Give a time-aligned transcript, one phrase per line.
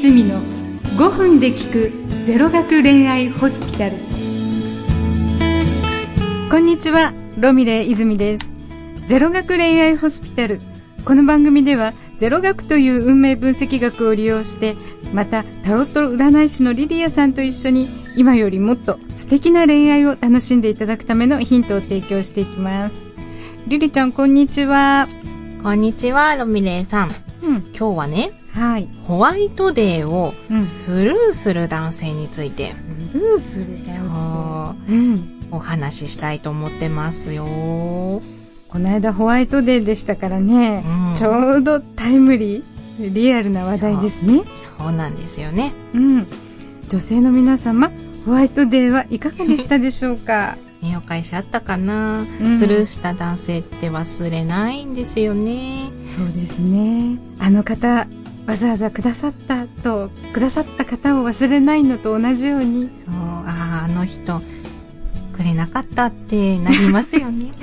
[0.00, 0.40] 泉の
[0.96, 1.90] 5分で聞く
[2.24, 3.96] ゼロ学恋愛ホスピタル。
[6.50, 8.46] こんにちはロミレ泉です。
[9.08, 10.58] ゼロ学恋愛ホスピタル。
[11.04, 14.74] この番組ではゼロ学という運命分析学を利用して
[15.12, 17.86] またタロット占い師のリリアさんと一緒に
[18.16, 22.94] 今よりもっと素敵な恋愛を楽しんでいただくためのヒントを提供していきます。
[23.66, 25.08] リリちゃんこんにちは。
[25.62, 27.10] こんにちは、ロミレイさん。
[27.42, 27.56] うん。
[27.78, 28.88] 今日はね、はい。
[29.04, 30.64] ホワイトデーをうん。
[30.66, 33.66] スルーする男性について、スルーする
[34.08, 35.18] そうんう。
[35.52, 37.44] お話ししたいと思ってますよ。
[37.44, 41.16] この間ホワイトデーでしたからね、うん。
[41.16, 44.42] ちょうどタイムリーリアルな話題ですね。
[44.78, 44.92] そう。
[44.92, 45.72] なんですよね。
[45.94, 46.26] うん。
[46.88, 47.90] 女性の皆様
[48.26, 50.56] ホワイトデーはいかがでしたでしょうか？
[50.82, 52.58] ね、お返しあったかな、うん。
[52.58, 55.88] スルーした男性って忘れないんですよね。
[56.16, 57.18] そうですね。
[57.38, 58.06] あの方
[58.50, 64.40] わざわざくださったとくださった方を忘れないのと同じようにそう、ああ、あの人、
[65.36, 67.52] くれなかったってなりますよね。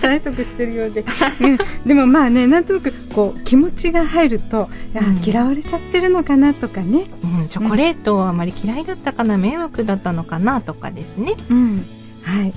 [0.00, 7.06] 催促してるようで、ねでもまあねなんとなくこう気持ちが入ると、うん嫌われちゃってるのかなとかね
[7.40, 11.34] うん、チョコレートはあまり嫌いだったかな、迷惑だったのかなとかですね。
[11.50, 11.84] うん、
[12.22, 12.52] はい。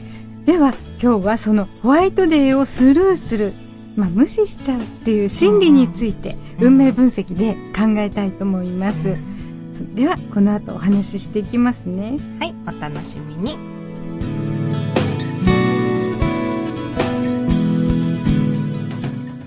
[0.45, 3.51] では今日はそのホワイトデーをスルーする、
[3.99, 8.97] まあ、無視しちゃうっていう心理についてうん運命分析で考えたいと思います。
[9.77, 12.17] そではこの後お話ししていきますね。
[12.39, 13.57] はい、お楽しみに。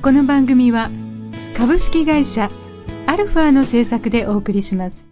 [0.02, 0.90] この番組は
[1.56, 2.50] 株式会社
[3.06, 5.06] アルファの制作でお送りします。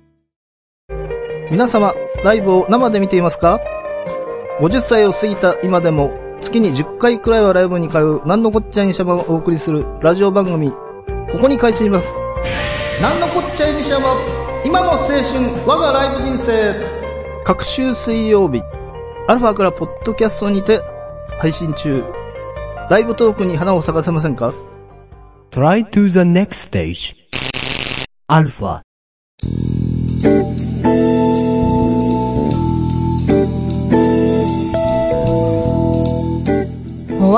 [1.51, 3.61] 皆様、ライブを生で見ていますか
[4.61, 12.21] ?50 歳を過ぎた今でも、月に10回くらいはライブに通う、なんのこっちゃいにしゃばをお送りするラジオ番組、ここに開始します。
[13.01, 14.17] なんのこっちゃいにしゃば、
[14.65, 15.23] 今の青春、
[15.67, 16.75] 我がライブ人生。
[17.45, 18.63] 各週水曜日、
[19.29, 20.83] アルファからポッドキャストにて
[21.39, 22.05] 配信中。
[22.91, 24.53] ライブトークに花を咲かせませんか
[25.53, 27.15] ？Try to the next stage.
[28.29, 28.83] Alpha.
[28.83, 28.90] ホ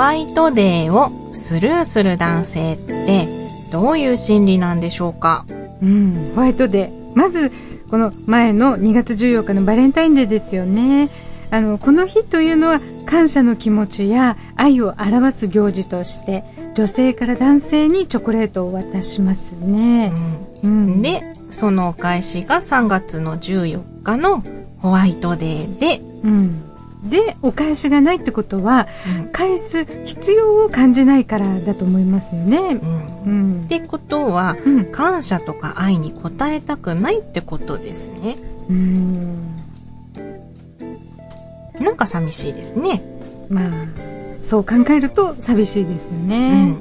[0.02, 3.28] ワイトデーをスルーする男性って
[3.70, 5.46] どういう心理なんでしょうか？
[5.80, 7.12] うん、ホワイトデー。
[7.14, 7.52] まず、
[7.88, 11.08] この前の2月14日のバレンタインデーですよね。
[11.52, 16.42] あの、この日というのは感謝の気持ちや愛を表す行事として、
[16.74, 20.12] 女性から男性にチョコレートを渡しますね。
[20.64, 21.00] うん。
[21.00, 24.42] で、そのお返しが3月の14日の
[24.78, 26.71] ホワイトデーで、うん。
[27.02, 28.86] で、お返しがないってことは、
[29.18, 32.80] うん返す必要を感じないからだと思いますよね。
[33.24, 33.66] うんうんっ。
[33.66, 34.84] てことは、うん。
[34.86, 38.36] 感謝とか愛に応えたくないってことですね。
[38.68, 39.56] うん。
[41.80, 43.02] なんか寂しいですね。
[43.48, 43.70] まあ、
[44.40, 46.66] そう考えると寂しいですようね。
[46.66, 46.78] ん。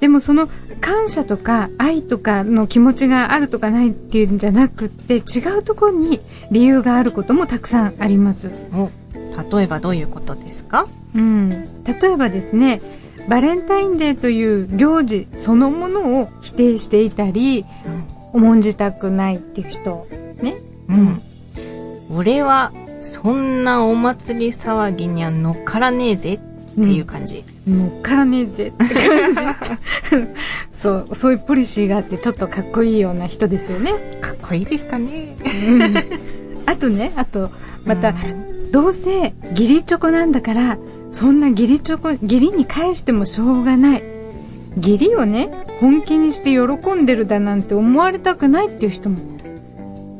[0.00, 0.48] でもその
[0.80, 8.50] 感謝とか愛とかの気持ちがあるとかないっていうんじゃなくって違うところに理由があることもたくさんあります。
[9.42, 10.86] お、例えばどういうことですか？
[11.14, 11.50] うん。
[11.50, 12.80] 例えばですね、
[13.28, 17.64] バレンタインデーという行事そのものを否定していたり、
[18.32, 20.06] 重んじたくないっていう人。
[20.42, 20.56] ね。
[20.88, 21.22] うん。
[22.14, 26.38] 俺は、そんなお祭り騒ぎには乗っからねえぜっ
[26.74, 27.44] ていう感じ。
[27.66, 30.28] 乗っからねえぜって感じ。
[30.78, 33.92] そう、そういうポリシーがあってちょっとかっこいいような人ですよね。
[34.20, 35.36] かっこいいですかね。
[36.66, 37.50] あとね、あと、
[37.84, 38.14] また、うん
[38.72, 40.78] どうせ義理チョコなんだから
[41.10, 44.02] そんな義理チョコ義理に返してもしょうがない。
[44.76, 49.18] 義理をね本気にして喜んでるだなんて思われたくないっていう人も、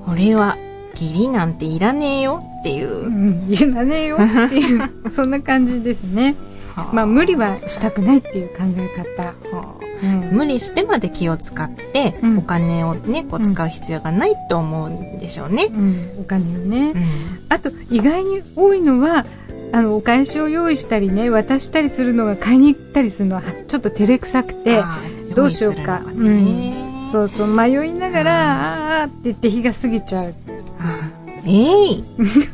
[0.07, 0.57] 俺は、
[0.95, 3.07] 義理なんていらねえよっていう。
[3.07, 3.11] う。
[3.11, 6.35] ん、いらねえよっていう そんな感じですね。
[6.93, 9.23] まあ無理はしたくないっていう考え方、
[9.57, 10.37] はあうん。
[10.37, 12.39] 無理してまで気を使って、うん。
[12.39, 15.67] お金をね、こう使う必要がないと思うんでしょうね。
[15.71, 17.05] うん、お金をね、うん。
[17.49, 19.27] あと意外に多いのは
[19.73, 24.83] あのお返しを用意したりね渡したりするのが買いに行ったりするのはちょっと照れくさくて
[25.35, 26.03] どうしようか。
[26.05, 26.89] 用意するのがね。
[27.11, 30.35] そうそう迷いながらあーって言って日が過ぎちゃう。
[31.47, 32.05] えい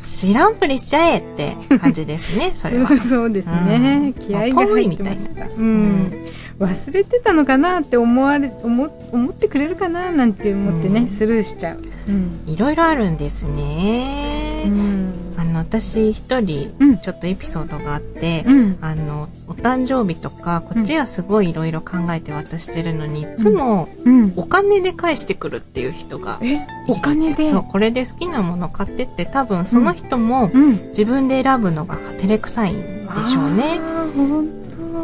[0.01, 2.87] 知らんぷりしちゃえって感じですね、それは。
[2.97, 4.13] そうですね、うん。
[4.13, 5.45] 気合が入ってました。
[5.47, 6.13] うん、
[6.59, 14.63] 忘れてたのかなって思われ思思ってくれるかななんて思ってね、うんスルーしちゃう、うんいろいろあるんですね。
[14.65, 18.77] うんあのの、私一人うん、ちょっとエピソードがあって、うん。
[18.81, 24.33] あの、お誕生日とか、こっちはすごいいろいろ考えて渡してるのに、いつもうん。
[24.35, 26.39] お金で返してくるっていう人が
[26.87, 27.49] お金で？
[27.49, 30.89] そう、これで好きなもの買ってって多分その人もうん。
[30.89, 33.79] 自分で選ぶのが照れくさいんでしょうね。
[34.17, 34.21] う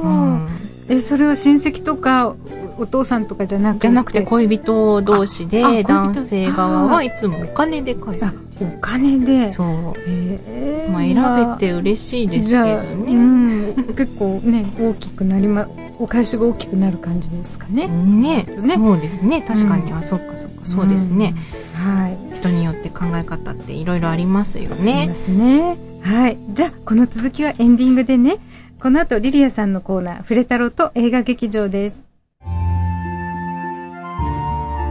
[0.08, 0.48] ん。
[0.92, 0.98] と。
[0.98, 2.36] え、それは親戚とか、
[2.78, 3.82] お父さんとかじゃなくて？
[3.82, 8.36] じゃなくて恋人同士で男性側はいつもお金で返す。
[8.60, 9.52] お金で。
[9.52, 9.68] そう。
[10.08, 13.14] えーまあ選べて嬉しいですけどじゃあ、うね。
[13.14, 15.68] ん、結構ね、大きくなりま、
[16.00, 17.88] お返しが大きくなる感じですかね。
[17.88, 19.42] ねねそうですね。
[19.42, 19.92] 確かに。
[19.94, 20.66] あ、そっかそっか。
[20.66, 21.36] そうですね。
[21.76, 22.36] はい。
[22.36, 25.14] 人によって考え方っていろいろありますよそうねで。
[25.14, 25.78] すね。
[26.02, 26.38] はい。
[26.50, 28.38] じゃあ、この続きはエンディングでね。
[28.82, 32.04] この後、リリアさんのコーナー、フレタロと映画劇場です。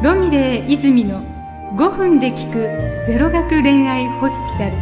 [0.01, 1.21] ロミレイ泉の
[1.75, 2.61] 5分で聞く
[3.09, 4.73] ゼロ学恋愛ホスピタル。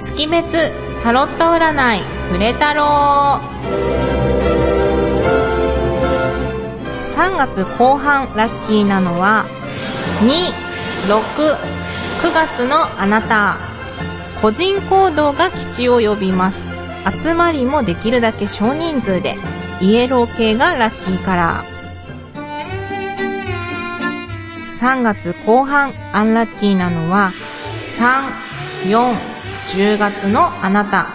[0.00, 0.70] 月別
[1.02, 3.40] タロット占いフレタロ
[7.16, 9.44] 3月後半ラッキーなのは
[10.22, 13.73] 269月のあなた
[14.40, 16.64] 個人行動が吉を呼びます
[17.20, 19.36] 集まりもできるだけ少人数で
[19.80, 21.74] イエロー系がラッキーカラー
[24.80, 27.32] 3月後半アンラッキーなのは
[27.96, 29.14] 3、4、
[29.72, 31.06] 10月のあなた。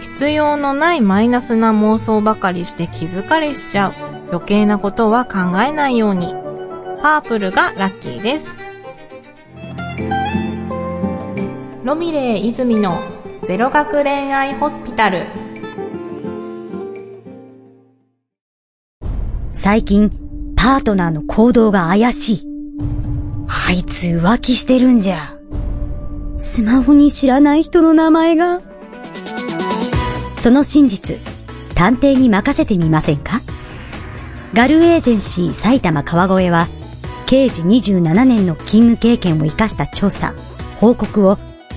[0.00, 3.92] 必要のないマイナスな妄想ばかりして気疲れしちゃう。
[4.30, 6.34] 余計なことは考えないように。
[7.02, 8.63] パープルがラッキーです。
[11.84, 12.98] ロミレイ泉の
[13.42, 15.18] ゼロ学恋愛ホスピタル。
[19.50, 20.10] 最近、
[20.56, 22.46] パートナーの行動が怪しい。
[23.68, 25.36] あいつ浮気してるんじゃ。
[26.38, 28.62] スマホに知らない人の名前が。
[30.38, 31.18] その真実、
[31.74, 33.42] 探偵に任せてみませんか？
[34.54, 36.66] ガルエージェンシー埼玉川越は、
[37.26, 40.32] 刑事27年の勤務経験を生かした調査、
[40.80, 41.36] 報告を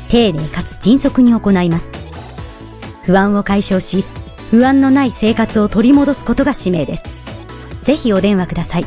[0.09, 1.85] 丁寧かつ迅速に行います。
[3.05, 4.05] 不安を解消し、
[4.51, 7.03] 不安のない生活を取り戻すことが使命です。
[7.83, 8.85] ぜひお電話ください。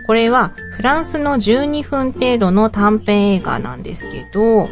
[0.05, 4.69] これはフランスの12分程度の短編映画なんですけど、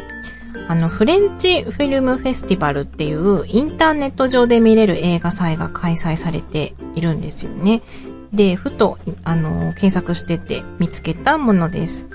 [0.67, 7.81] あの、フレンチフィルムフェスティバルっていうインターネット上で見れる映画祭が開催されているんですよね。
[8.33, 12.07] で、ふと、あの、検索してて見つけたものです。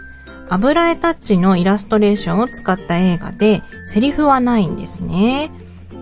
[0.50, 5.50] 油絵タッチのイラストレーションを使った映画で、セリフはないんですね。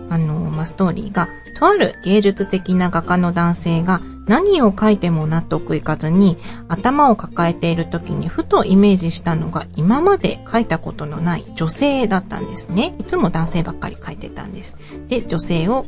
[0.09, 1.27] あの、まあ、ストーリーが、
[1.59, 12.95] とある芸術的な画家の男性が何を描いても納得いかずに頭を抱えている時にふとイメージしたのが今まで描いたことのない女性だったんですね。
[12.99, 14.75] いつも男性ばっかり描いてたんです。
[15.07, 15.85] で、女性を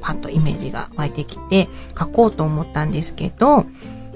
[0.00, 3.66] パッとイメージが湧いてきて描こうと思ったんですけど、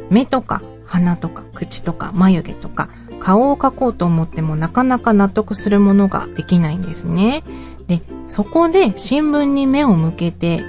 [0.09, 7.43] 目とか鼻とか口とか眉毛とか顔を描こうと思ってもなかなか納得するものができないんですね。
[7.87, 10.61] で、そこで新聞に目を向けて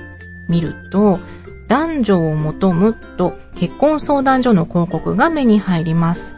[0.50, 1.20] みると、
[1.68, 6.36] 男女を求むと結婚相談所の広告が目に入ります。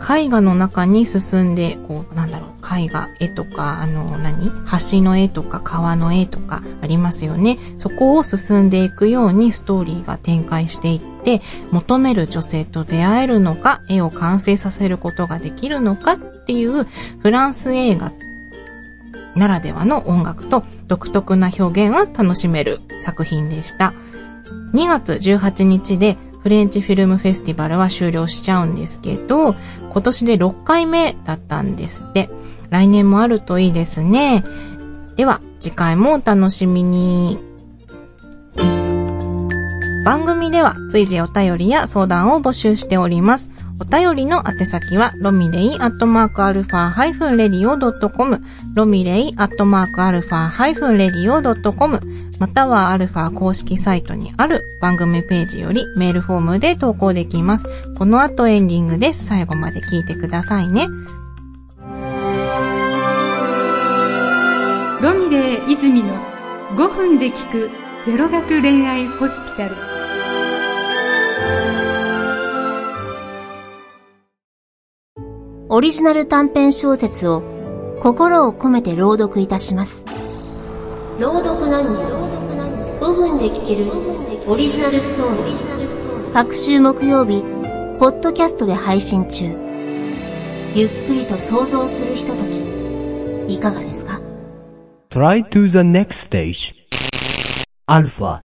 [0.00, 4.50] 絵画の中に進んで、こう、なんだろう、絵画、絵とか、あの、何？
[4.90, 7.58] 橋の絵とか川の絵とかありますよね。
[7.78, 11.40] そこを進んでいくようにストーリーが展開していって、
[11.70, 16.84] 求める女性と出会えるのか、絵を完成させることができるのかっていう
[17.20, 18.12] フランス映画
[19.36, 23.94] ならではの音楽と独特な表現を楽しめる作品でした。
[24.72, 29.54] 2月18日でフレンチフィルムフェスティバルは終了しちゃうんですけど、
[29.90, 32.28] 今年で6回目だったんですって。
[32.70, 34.44] 来年もあるといいですね。
[35.16, 37.38] では、次回もお楽しみに。
[40.04, 43.53] 番組では随時お便りや相談を募集しております。
[43.80, 48.40] お便りの宛先は、ロミレイアットマークアルファハイフンレディオドットコム、
[48.74, 52.00] ロミレイアットマークアルファハイフンレディオドットコム、
[52.38, 57.64] またはアルファ公式サイトにある番組ページよりメールフォームで投稿できます。
[57.98, 59.26] この後エンディングです。
[59.26, 60.86] 最後まで聞いてくださいね。
[65.02, 66.14] ロミレイ泉の
[66.76, 67.70] 5分で聞く
[68.06, 69.93] ゼロ学恋愛ホスピタル。
[75.74, 77.42] オリジナル短編小説を
[78.00, 80.04] 心を込めて朗読いたします。
[81.20, 82.00] 朗読何人
[83.00, 83.90] 5分で聞ける
[84.46, 86.32] オリジナルストーリー。
[86.32, 87.42] 各週木曜日、
[87.98, 89.46] ポッドキャストで配信中。
[90.76, 92.44] ゆっくりと想像するひとと
[93.48, 94.20] き、いかがですか
[95.10, 96.72] ？Try to the next stage.
[97.88, 98.43] Alpha.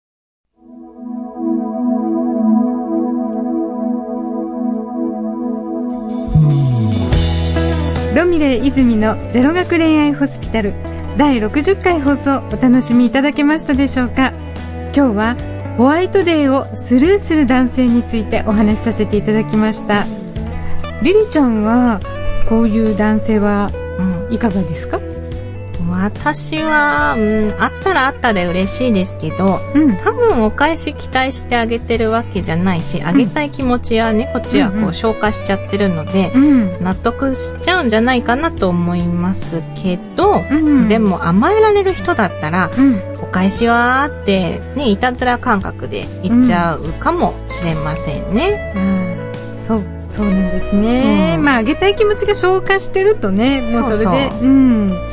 [8.15, 10.73] ロミレ泉のゼロ学恋愛ホスピタル。
[11.17, 14.33] 第60回放送お楽しみいただけましたでしょうか。
[14.93, 15.37] 今日は
[15.77, 20.05] ホワイトデーをスルーする男性についてお話しさせていただきました。
[21.01, 22.01] リリちゃんは
[22.49, 23.71] こういう男性は
[24.29, 24.99] いかがですか？
[26.03, 29.97] 私は、うん、あったらあったで嬉しいですけど、うん。
[29.97, 42.99] 多分お返し期待してあげてるわけじゃないし、あげたい気持ちはね、こっちはこうんううん消化しちゃってるので、うん納得しちゃうんじゃないかなと思いますけど、うんでも甘えられる人だったら、うん。
[43.21, 48.73] お返しはって、ね、いたずら感覚で言っちゃうかもしれませんね。
[48.75, 49.65] うん。
[49.65, 51.45] そうそうなんですね、うん。
[51.45, 55.10] まああげたい気持ちが消化してるとねもうそれでうん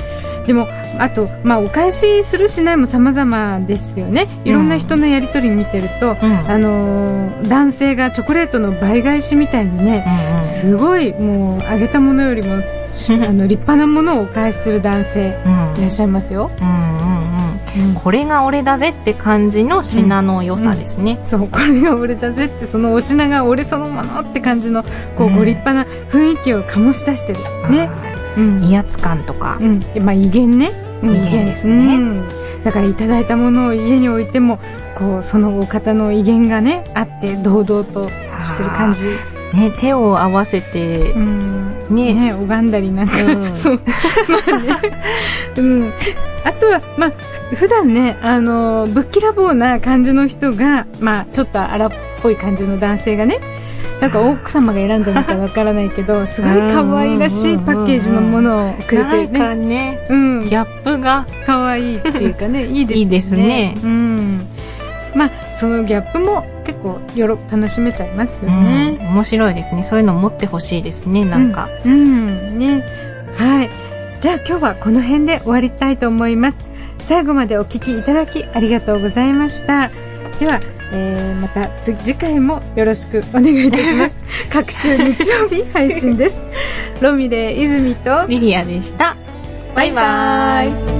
[0.49, 0.67] でも
[0.99, 4.26] あとまあお返しするしないも様々ですよね。
[4.45, 6.50] いろんな人のやりとり見てると、うん。
[6.50, 10.43] あのー男性がチョコレートの倍返しみたいにね、うんうん。
[10.43, 15.78] すごいもうあげたものよりもし あの立派なものをお返しする男性うん。
[15.78, 16.75] いらっしゃいますよ、うんうん
[17.85, 17.88] うん。
[17.90, 17.95] うん。
[17.95, 21.19] これが俺だぜって感じの品の良さですね。
[21.23, 24.83] そうこれが俺だぜってそのお品が俺そのものって感じの
[25.17, 25.37] こう、うん。
[25.37, 27.38] ご立派な雰囲気を醸し出してる。
[27.71, 28.08] ね、うん
[28.38, 29.59] 威圧感とか。
[29.61, 30.71] うん、まあ威厳ね。
[31.02, 32.28] うん威厳ですねうん
[32.64, 34.59] だからいただいたものを家に置いても、
[34.97, 39.00] こう、そのお方の威厳がね、あって、堂々としてる感じ。
[39.57, 41.85] ね、手を合わせてう、ん。
[41.88, 43.80] ねね、拝んだりなんか、うん そう。
[44.28, 44.68] まあね。
[45.57, 45.92] うん。
[46.45, 47.12] あとは、まあ、
[47.50, 51.90] ふ普段ね、あの、ぶっきらぼうな感じの人が、まあ、ちょっと荒っ
[52.23, 53.38] ぽい感じの男性がね、
[54.00, 59.67] なんか奥様が選んだのかわからないけど、すごい可愛らしいパッケージのものをくれてなんかね。
[59.67, 60.45] ね、うん。
[60.45, 63.00] ギャップが、可愛いっていうかね、 いいですね。
[63.00, 64.47] いいですねうん。
[65.14, 68.99] まあ、そのギャップも結構よろ、楽しめちゃいますようんね。
[69.00, 69.83] 面白いですね。
[69.83, 71.69] そういうの持ってほしいですね、なんか。
[71.85, 71.93] うん。
[71.93, 72.59] うん。
[72.59, 72.85] ね。
[73.37, 73.71] はい。
[74.21, 76.59] じゃあ今日はこの辺で終わりたいと思います。
[77.00, 79.90] 最後までお聞きいただきありがとうございました。
[80.40, 80.61] では、
[80.92, 84.14] えー、また次次回もよろしくお願いいたします。
[84.50, 86.38] 各週日曜日配信です。
[87.00, 89.16] ロミレイ泉とリリアでした。
[89.75, 90.99] バイバイ。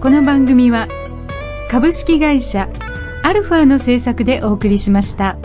[0.00, 0.88] この番組は
[1.68, 2.68] 株式会社
[3.22, 5.36] アルファの制作でお送りしました。